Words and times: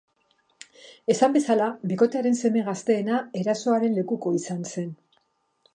Esan 1.13 1.35
bezala, 1.35 1.67
bikotearen 1.91 2.39
seme 2.41 2.65
gazteena 2.71 3.21
erasoaren 3.43 3.99
lekuko 4.01 4.37
izan 4.41 4.67
zen. 4.75 4.91